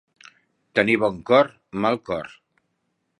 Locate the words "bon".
1.03-1.19